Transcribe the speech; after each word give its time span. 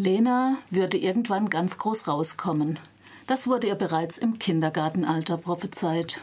Lena 0.00 0.58
würde 0.70 0.96
irgendwann 0.96 1.50
ganz 1.50 1.76
groß 1.76 2.06
rauskommen. 2.06 2.78
Das 3.26 3.48
wurde 3.48 3.66
ihr 3.66 3.74
bereits 3.74 4.16
im 4.16 4.38
Kindergartenalter 4.38 5.36
prophezeit. 5.36 6.20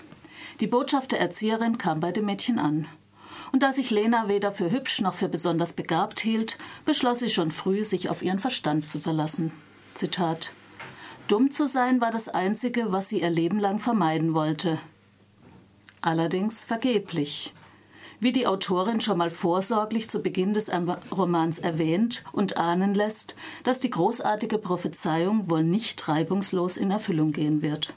Die 0.62 0.68
Botschaft 0.68 1.12
der 1.12 1.20
Erzieherin 1.20 1.78
kam 1.78 2.00
bei 2.00 2.14
dem 2.14 2.24
Mädchen 2.24 2.58
an. 2.58 2.88
Und 3.52 3.64
da 3.64 3.74
sich 3.74 3.92
Lena 3.92 4.30
weder 4.30 4.54
für 4.54 4.72
hübsch 4.72 5.02
noch 5.02 5.14
für 5.14 5.28
besonders 5.28 5.74
begabt 5.74 6.22
hielt, 6.22 6.58
beschloss 6.86 7.20
sie 7.20 7.30
schon 7.30 7.52
früh, 7.52 7.84
sich 7.84 8.08
auf 8.08 8.22
ihren 8.22 8.40
Verstand 8.40 8.88
zu 8.88 9.02
verlassen. 9.02 9.52
Zitat 9.94 10.52
Dumm 11.28 11.52
zu 11.52 11.68
sein 11.68 12.00
war 12.00 12.12
das 12.12 12.30
Einzige, 12.30 12.94
was 12.94 13.10
sie 13.10 13.22
ihr 13.22 13.30
Leben 13.30 13.60
lang 13.60 13.80
vermeiden 13.80 14.36
wollte. 14.36 14.80
Allerdings 16.00 16.64
vergeblich. 16.64 17.54
Wie 18.20 18.32
die 18.32 18.48
Autorin 18.48 19.02
schon 19.02 19.18
mal 19.18 19.30
vorsorglich 19.30 20.10
zu 20.10 20.22
Beginn 20.22 20.54
des 20.54 20.72
Romans 21.12 21.60
erwähnt 21.60 22.24
und 22.32 22.58
ahnen 22.58 22.96
lässt, 22.96 23.36
dass 23.64 23.80
die 23.80 23.90
großartige 23.90 24.58
Prophezeiung 24.58 25.50
wohl 25.50 25.64
nicht 25.64 26.08
reibungslos 26.08 26.78
in 26.78 26.92
Erfüllung 26.92 27.32
gehen 27.32 27.62
wird. 27.62 27.94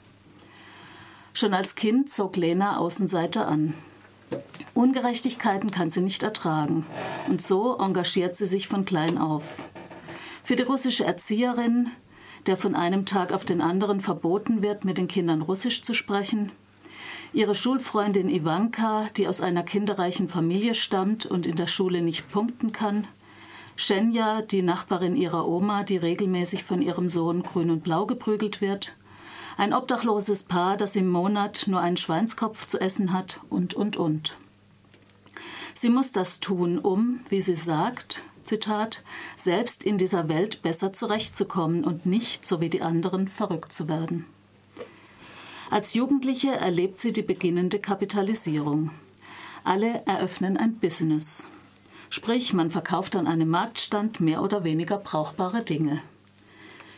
Schon 1.33 1.53
als 1.53 1.75
Kind 1.75 2.09
zog 2.09 2.35
Lena 2.35 2.77
Außenseiter 2.77 3.47
an. 3.47 3.75
Ungerechtigkeiten 4.73 5.71
kann 5.71 5.89
sie 5.89 6.01
nicht 6.01 6.21
ertragen 6.23 6.85
und 7.27 7.41
so 7.41 7.77
engagiert 7.77 8.35
sie 8.35 8.45
sich 8.45 8.67
von 8.67 8.85
klein 8.85 9.17
auf. 9.17 9.63
Für 10.43 10.55
die 10.55 10.63
russische 10.63 11.05
Erzieherin, 11.05 11.91
der 12.45 12.57
von 12.57 12.75
einem 12.75 13.05
Tag 13.05 13.31
auf 13.31 13.45
den 13.45 13.61
anderen 13.61 14.01
verboten 14.01 14.61
wird, 14.61 14.85
mit 14.85 14.97
den 14.97 15.07
Kindern 15.07 15.41
Russisch 15.41 15.81
zu 15.81 15.93
sprechen, 15.93 16.51
ihre 17.33 17.55
Schulfreundin 17.55 18.29
Ivanka, 18.29 19.07
die 19.17 19.27
aus 19.27 19.41
einer 19.41 19.63
kinderreichen 19.63 20.29
Familie 20.29 20.73
stammt 20.73 21.25
und 21.25 21.45
in 21.45 21.55
der 21.55 21.67
Schule 21.67 22.01
nicht 22.01 22.31
punkten 22.31 22.71
kann, 22.71 23.07
Schenja, 23.75 24.41
die 24.41 24.61
Nachbarin 24.61 25.15
ihrer 25.15 25.47
Oma, 25.47 25.83
die 25.83 25.95
regelmäßig 25.95 26.65
von 26.65 26.81
ihrem 26.81 27.07
Sohn 27.07 27.43
grün 27.43 27.71
und 27.71 27.81
blau 27.81 28.05
geprügelt 28.05 28.59
wird, 28.59 28.93
ein 29.55 29.73
obdachloses 29.73 30.43
Paar, 30.43 30.75
das 30.75 30.97
im 30.97 31.09
Monat 31.09 31.63
nur 31.67 31.79
einen 31.79 31.95
Schweinskopf 31.95 32.67
zu 32.67 32.79
essen 32.79 33.13
hat 33.13 33.39
und, 33.49 33.73
und, 33.73 33.95
und. 33.95 34.35
Sie 35.73 35.89
muss 35.89 36.11
das 36.11 36.41
tun, 36.41 36.77
um, 36.77 37.21
wie 37.29 37.41
sie 37.41 37.55
sagt, 37.55 38.23
Zitat, 38.43 39.01
selbst 39.37 39.83
in 39.83 39.97
dieser 39.97 40.27
Welt 40.27 40.61
besser 40.61 40.91
zurechtzukommen 40.91 41.85
und 41.85 42.05
nicht, 42.05 42.45
so 42.45 42.59
wie 42.59 42.69
die 42.69 42.81
anderen, 42.81 43.29
verrückt 43.29 43.71
zu 43.71 43.87
werden. 43.87 44.25
Als 45.71 45.93
Jugendliche 45.93 46.51
erlebt 46.51 46.97
sie 46.97 47.11
die 47.11 47.21
beginnende 47.21 47.79
Kapitalisierung. 47.79 48.89
Alle 49.63 50.01
eröffnen 50.05 50.57
ein 50.57 50.75
Business. 50.79 51.47
Sprich, 52.09 52.53
man 52.53 52.71
verkauft 52.71 53.15
an 53.15 53.27
einem 53.27 53.49
Marktstand 53.49 54.19
mehr 54.19 54.41
oder 54.41 54.63
weniger 54.63 54.97
brauchbare 54.97 55.63
Dinge. 55.63 56.01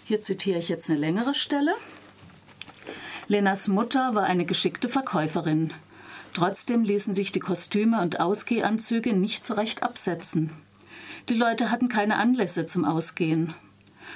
Hier 0.06 0.22
zitiere 0.22 0.60
ich 0.60 0.70
jetzt 0.70 0.90
eine 0.90 1.00
längere 1.00 1.34
Stelle. 1.34 1.76
Lenas 3.28 3.68
Mutter 3.68 4.16
war 4.16 4.24
eine 4.24 4.46
geschickte 4.46 4.88
Verkäuferin. 4.88 5.74
Trotzdem 6.34 6.84
ließen 6.84 7.14
sich 7.14 7.34
die 7.34 7.42
Kostüme 7.42 8.02
und 8.02 8.22
Ausgehanzüge 8.22 9.14
nicht 9.14 9.44
so 9.44 9.54
recht 9.54 9.84
absetzen. 9.84 10.52
Die 11.28 11.34
Leute 11.34 11.72
hatten 11.72 11.90
keine 11.90 12.16
Anlässe 12.16 12.66
zum 12.66 12.86
Ausgehen. 12.86 13.54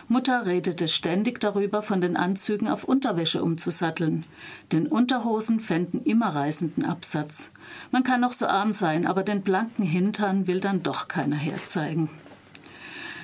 Mutter 0.07 0.45
redete 0.45 0.87
ständig 0.87 1.39
darüber, 1.39 1.81
von 1.81 1.99
den 1.99 2.15
Anzügen 2.15 2.67
auf 2.67 2.83
Unterwäsche 2.83 3.43
umzusatteln. 3.43 4.25
Denn 4.71 4.87
Unterhosen 4.87 5.59
fänden 5.59 6.03
immer 6.03 6.29
reißenden 6.29 6.85
Absatz. 6.85 7.51
Man 7.91 8.03
kann 8.03 8.21
noch 8.21 8.33
so 8.33 8.45
arm 8.45 8.71
sein, 8.71 9.07
aber 9.07 9.23
den 9.23 9.41
blanken 9.41 9.83
Hintern 9.83 10.47
will 10.47 10.59
dann 10.59 10.83
doch 10.83 11.07
keiner 11.07 11.35
herzeigen. 11.35 12.09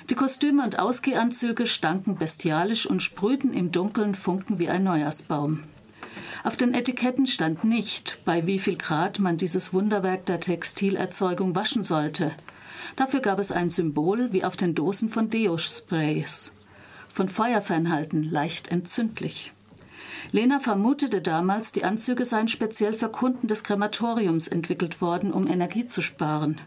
Die 0.10 0.16
Kostüme 0.16 0.64
und 0.64 0.80
Ausgehanzüge 0.80 1.68
stanken 1.68 2.18
bestialisch 2.18 2.88
und 2.88 3.04
sprühten 3.04 3.54
im 3.54 3.72
Dunkeln 3.72 4.16
Funken 4.16 4.58
wie 4.58 4.70
ein 4.70 4.84
Neujahrsbaum. 4.84 5.64
Auf 6.44 6.56
den 6.56 6.74
Etiketten 6.74 7.28
stand 7.28 7.64
nicht, 7.64 8.20
bei 8.26 8.48
wie 8.48 8.58
viel 8.58 8.76
Grad 8.76 9.20
man 9.20 9.38
dieses 9.38 9.74
Wunderwerk 9.74 10.26
der 10.26 10.40
Textilerzeugung 10.40 11.56
waschen 11.56 11.84
sollte. 11.84 12.32
Dafür 12.96 13.20
gab 13.20 13.40
es 13.40 13.52
ein 13.52 13.70
Symbol 13.70 14.34
wie 14.34 14.44
auf 14.44 14.58
den 14.58 14.74
Dosen 14.74 15.10
von 15.10 15.30
Deo-Sprays 15.30 16.54
von 17.12 17.30
Feuerfernhalten 17.30 18.24
leicht 18.24 18.70
entzündlich. 18.70 19.54
Lena 20.32 20.60
vermutete 20.60 21.22
damals, 21.22 21.72
die 21.72 21.84
Anzüge 21.84 22.26
seien 22.26 22.48
speziell 22.48 22.94
für 22.94 23.10
Kunden 23.10 23.48
des 23.48 23.64
Krematoriums 23.64 24.48
entwickelt 24.48 25.02
worden, 25.02 25.32
um 25.32 25.48
Energie 25.48 25.86
zu 25.86 26.02
sparen. 26.02 26.60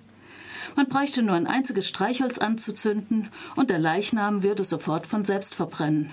Man 0.77 0.89
bräuchte 0.89 1.23
nur 1.23 1.37
ein 1.37 1.47
einziges 1.47 1.89
Streichholz 1.89 2.39
anzuzünden 2.39 3.29
und 3.55 3.71
der 3.71 3.79
Leichnam 3.79 4.43
würde 4.43 4.65
sofort 4.65 5.07
von 5.07 5.25
selbst 5.25 5.55
verbrennen. 5.55 6.11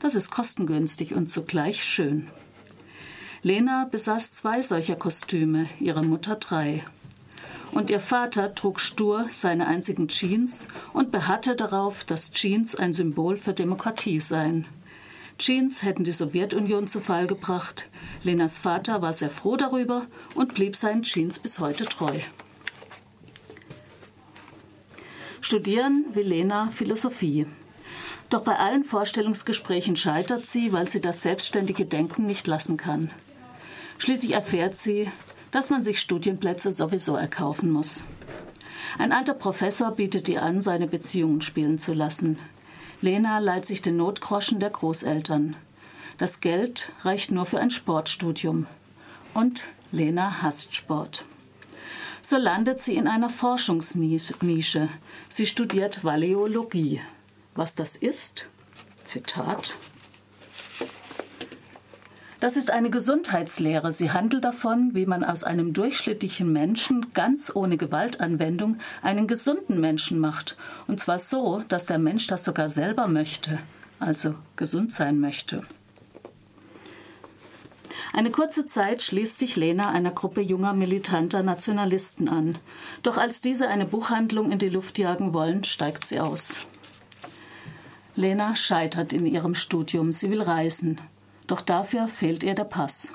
Das 0.00 0.14
ist 0.14 0.30
kostengünstig 0.30 1.14
und 1.14 1.28
zugleich 1.28 1.82
schön. 1.82 2.28
Lena 3.42 3.88
besaß 3.90 4.32
zwei 4.32 4.62
solcher 4.62 4.96
Kostüme, 4.96 5.68
ihre 5.80 6.02
Mutter 6.02 6.36
drei 6.36 6.84
und 7.72 7.90
ihr 7.90 8.00
Vater 8.00 8.54
trug 8.54 8.80
stur 8.80 9.26
seine 9.30 9.66
einzigen 9.66 10.08
Jeans 10.08 10.68
und 10.92 11.10
beharrte 11.10 11.56
darauf, 11.56 12.04
dass 12.04 12.32
Jeans 12.32 12.74
ein 12.74 12.92
Symbol 12.92 13.36
für 13.36 13.52
Demokratie 13.52 14.20
seien. 14.20 14.66
Jeans 15.38 15.82
hätten 15.82 16.02
die 16.02 16.12
Sowjetunion 16.12 16.88
zu 16.88 17.00
Fall 17.00 17.26
gebracht. 17.26 17.88
Lenas 18.24 18.58
Vater 18.58 19.02
war 19.02 19.12
sehr 19.12 19.30
froh 19.30 19.56
darüber 19.56 20.06
und 20.34 20.54
blieb 20.54 20.74
seinen 20.74 21.02
Jeans 21.02 21.38
bis 21.38 21.60
heute 21.60 21.84
treu. 21.84 22.18
Studieren 25.40 26.06
will 26.12 26.26
Lena 26.26 26.68
Philosophie. 26.68 27.46
Doch 28.28 28.42
bei 28.42 28.56
allen 28.56 28.84
Vorstellungsgesprächen 28.84 29.96
scheitert 29.96 30.44
sie, 30.44 30.72
weil 30.72 30.88
sie 30.88 31.00
das 31.00 31.22
selbstständige 31.22 31.86
Denken 31.86 32.26
nicht 32.26 32.46
lassen 32.46 32.76
kann. 32.76 33.10
Schließlich 33.98 34.32
erfährt 34.32 34.76
sie, 34.76 35.10
dass 35.50 35.70
man 35.70 35.82
sich 35.82 36.00
Studienplätze 36.00 36.72
sowieso 36.72 37.16
erkaufen 37.16 37.70
muss. 37.70 38.04
Ein 38.98 39.12
alter 39.12 39.34
Professor 39.34 39.90
bietet 39.92 40.28
ihr 40.28 40.42
an, 40.42 40.60
seine 40.62 40.86
Beziehungen 40.86 41.40
spielen 41.40 41.78
zu 41.78 41.94
lassen. 41.94 42.38
Lena 43.00 43.38
leiht 43.38 43.66
sich 43.66 43.82
den 43.82 43.96
Notgroschen 43.96 44.60
der 44.60 44.70
Großeltern. 44.70 45.56
Das 46.18 46.40
Geld 46.40 46.90
reicht 47.02 47.30
nur 47.30 47.46
für 47.46 47.60
ein 47.60 47.70
Sportstudium. 47.70 48.66
Und 49.34 49.64
Lena 49.92 50.42
hasst 50.42 50.74
Sport. 50.74 51.24
So 52.22 52.36
landet 52.36 52.80
sie 52.80 52.96
in 52.96 53.06
einer 53.06 53.30
Forschungsnische. 53.30 54.88
Sie 55.28 55.46
studiert 55.46 56.02
Valeologie. 56.02 57.00
Was 57.54 57.74
das 57.74 57.94
ist? 57.94 58.46
Zitat 59.04 59.76
das 62.40 62.56
ist 62.56 62.70
eine 62.70 62.90
Gesundheitslehre. 62.90 63.90
Sie 63.90 64.12
handelt 64.12 64.44
davon, 64.44 64.90
wie 64.94 65.06
man 65.06 65.24
aus 65.24 65.42
einem 65.42 65.72
durchschnittlichen 65.72 66.52
Menschen 66.52 67.06
ganz 67.12 67.50
ohne 67.54 67.76
Gewaltanwendung 67.76 68.78
einen 69.02 69.26
gesunden 69.26 69.80
Menschen 69.80 70.20
macht. 70.20 70.56
Und 70.86 71.00
zwar 71.00 71.18
so, 71.18 71.64
dass 71.68 71.86
der 71.86 71.98
Mensch 71.98 72.26
das 72.28 72.44
sogar 72.44 72.68
selber 72.68 73.08
möchte, 73.08 73.58
also 73.98 74.34
gesund 74.56 74.92
sein 74.92 75.18
möchte. 75.18 75.62
Eine 78.12 78.30
kurze 78.30 78.66
Zeit 78.66 79.02
schließt 79.02 79.38
sich 79.38 79.56
Lena 79.56 79.90
einer 79.90 80.10
Gruppe 80.10 80.40
junger 80.40 80.72
militanter 80.72 81.42
Nationalisten 81.42 82.28
an. 82.28 82.58
Doch 83.02 83.18
als 83.18 83.40
diese 83.40 83.68
eine 83.68 83.84
Buchhandlung 83.84 84.50
in 84.50 84.58
die 84.58 84.70
Luft 84.70 84.98
jagen 84.98 85.34
wollen, 85.34 85.64
steigt 85.64 86.04
sie 86.04 86.20
aus. 86.20 86.66
Lena 88.14 88.56
scheitert 88.56 89.12
in 89.12 89.26
ihrem 89.26 89.54
Studium. 89.54 90.12
Sie 90.12 90.30
will 90.30 90.42
reisen. 90.42 91.00
Doch 91.48 91.60
dafür 91.60 92.06
fehlt 92.06 92.44
ihr 92.44 92.54
der 92.54 92.64
Pass. 92.64 93.14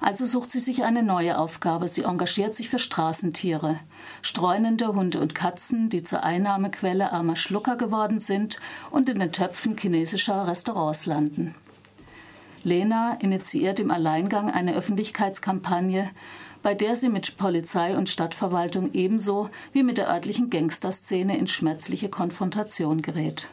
Also 0.00 0.26
sucht 0.26 0.50
sie 0.50 0.60
sich 0.60 0.84
eine 0.84 1.02
neue 1.02 1.38
Aufgabe. 1.38 1.88
Sie 1.88 2.02
engagiert 2.02 2.54
sich 2.54 2.68
für 2.68 2.78
Straßentiere. 2.78 3.80
Streunende 4.22 4.88
Hunde 4.88 5.18
und 5.20 5.34
Katzen, 5.34 5.88
die 5.88 6.02
zur 6.02 6.22
Einnahmequelle 6.22 7.10
armer 7.10 7.36
Schlucker 7.36 7.76
geworden 7.76 8.18
sind 8.18 8.58
und 8.90 9.08
in 9.08 9.18
den 9.18 9.32
Töpfen 9.32 9.76
chinesischer 9.78 10.46
Restaurants 10.46 11.06
landen. 11.06 11.54
Lena 12.62 13.16
initiiert 13.20 13.80
im 13.80 13.90
Alleingang 13.90 14.50
eine 14.50 14.74
Öffentlichkeitskampagne, 14.74 16.10
bei 16.62 16.74
der 16.74 16.96
sie 16.96 17.10
mit 17.10 17.36
Polizei 17.36 17.96
und 17.96 18.08
Stadtverwaltung 18.08 18.92
ebenso 18.92 19.50
wie 19.72 19.82
mit 19.82 19.98
der 19.98 20.08
örtlichen 20.08 20.48
Gangsterszene 20.48 21.36
in 21.36 21.46
schmerzliche 21.46 22.08
Konfrontation 22.08 23.02
gerät. 23.02 23.50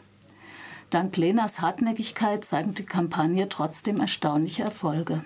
Dank 0.91 1.15
Lenas 1.15 1.61
Hartnäckigkeit 1.61 2.43
zeigt 2.43 2.77
die 2.77 2.85
Kampagne 2.85 3.47
trotzdem 3.47 4.01
erstaunliche 4.01 4.63
Erfolge. 4.63 5.23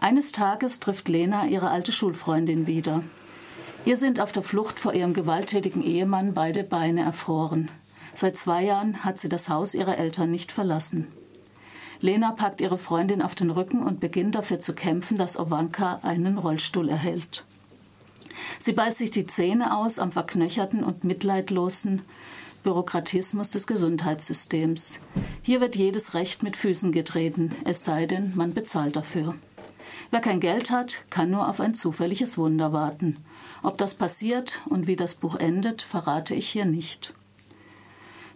Eines 0.00 0.32
Tages 0.32 0.80
trifft 0.80 1.08
Lena 1.08 1.46
ihre 1.46 1.70
alte 1.70 1.92
Schulfreundin 1.92 2.66
wieder. 2.66 3.04
Ihr 3.84 3.96
sind 3.96 4.18
auf 4.18 4.32
der 4.32 4.42
Flucht 4.42 4.80
vor 4.80 4.94
ihrem 4.94 5.14
gewalttätigen 5.14 5.80
Ehemann 5.80 6.34
beide 6.34 6.64
Beine 6.64 7.02
erfroren. 7.02 7.70
Seit 8.14 8.36
zwei 8.36 8.64
Jahren 8.64 9.04
hat 9.04 9.20
sie 9.20 9.28
das 9.28 9.48
Haus 9.48 9.76
ihrer 9.76 9.96
Eltern 9.96 10.32
nicht 10.32 10.50
verlassen. 10.50 11.06
Lena 12.00 12.32
packt 12.32 12.60
ihre 12.60 12.78
Freundin 12.78 13.22
auf 13.22 13.36
den 13.36 13.50
Rücken 13.50 13.80
und 13.80 14.00
beginnt 14.00 14.34
dafür 14.34 14.58
zu 14.58 14.74
kämpfen, 14.74 15.18
dass 15.18 15.38
Ovanka 15.38 16.00
einen 16.02 16.36
Rollstuhl 16.36 16.88
erhält. 16.88 17.44
Sie 18.58 18.72
beißt 18.72 18.98
sich 18.98 19.12
die 19.12 19.26
Zähne 19.26 19.76
aus 19.76 20.00
am 20.00 20.10
verknöcherten 20.10 20.82
und 20.82 21.04
mitleidlosen, 21.04 22.02
Bürokratismus 22.66 23.52
des 23.52 23.68
Gesundheitssystems. 23.68 24.98
Hier 25.40 25.60
wird 25.60 25.76
jedes 25.76 26.14
Recht 26.14 26.42
mit 26.42 26.56
Füßen 26.56 26.90
getreten, 26.90 27.54
es 27.64 27.84
sei 27.84 28.06
denn, 28.06 28.32
man 28.34 28.54
bezahlt 28.54 28.96
dafür. 28.96 29.36
Wer 30.10 30.18
kein 30.18 30.40
Geld 30.40 30.72
hat, 30.72 31.04
kann 31.08 31.30
nur 31.30 31.48
auf 31.48 31.60
ein 31.60 31.76
zufälliges 31.76 32.36
Wunder 32.38 32.72
warten. 32.72 33.18
Ob 33.62 33.78
das 33.78 33.94
passiert 33.94 34.58
und 34.68 34.88
wie 34.88 34.96
das 34.96 35.14
Buch 35.14 35.36
endet, 35.36 35.80
verrate 35.80 36.34
ich 36.34 36.48
hier 36.48 36.64
nicht. 36.64 37.14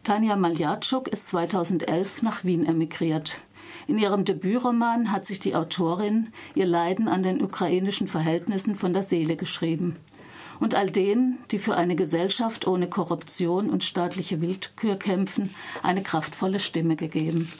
Tanja 0.04 0.36
Maljatschuk 0.36 1.08
ist 1.08 1.26
2011 1.26 2.22
nach 2.22 2.44
Wien 2.44 2.64
emigriert. 2.64 3.40
In 3.88 3.98
ihrem 3.98 4.24
Debütroman 4.24 5.10
hat 5.10 5.26
sich 5.26 5.40
die 5.40 5.56
Autorin 5.56 6.28
ihr 6.54 6.66
Leiden 6.66 7.08
an 7.08 7.24
den 7.24 7.42
ukrainischen 7.42 8.06
Verhältnissen 8.06 8.76
von 8.76 8.92
der 8.92 9.02
Seele 9.02 9.34
geschrieben 9.34 9.96
und 10.60 10.74
all 10.74 10.90
denen, 10.90 11.38
die 11.50 11.58
für 11.58 11.74
eine 11.74 11.96
Gesellschaft 11.96 12.66
ohne 12.66 12.88
Korruption 12.88 13.70
und 13.70 13.82
staatliche 13.82 14.40
Willkür 14.40 14.96
kämpfen, 14.96 15.54
eine 15.82 16.02
kraftvolle 16.02 16.60
Stimme 16.60 16.96
gegeben. 16.96 17.50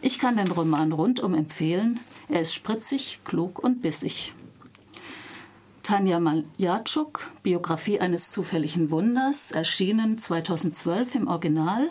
Ich 0.00 0.18
kann 0.18 0.36
den 0.36 0.50
Roman 0.50 0.92
rundum 0.92 1.34
empfehlen. 1.34 2.00
Er 2.28 2.40
ist 2.40 2.54
spritzig, 2.54 3.20
klug 3.24 3.58
und 3.58 3.82
bissig. 3.82 4.32
Tanja 5.82 6.20
Maljatschuk, 6.20 7.30
Biografie 7.42 7.98
eines 7.98 8.30
zufälligen 8.30 8.90
Wunders, 8.90 9.52
erschienen 9.52 10.18
2012 10.18 11.14
im 11.14 11.28
Original. 11.28 11.88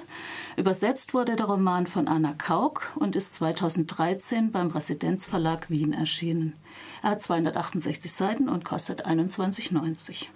Übersetzt 0.55 1.15
wurde 1.15 1.35
der 1.35 1.47
Roman 1.47 1.87
von 1.87 2.07
Anna 2.07 2.33
Kauk 2.33 2.91
und 2.95 3.15
ist 3.15 3.33
2013 3.35 4.51
beim 4.51 4.69
Residenzverlag 4.69 5.71
Wien 5.71 5.93
erschienen. 5.93 6.53
Er 7.01 7.11
hat 7.11 7.23
268 7.23 8.13
Seiten 8.13 8.49
und 8.49 8.63
kostet 8.63 9.07
21,90. 9.07 10.27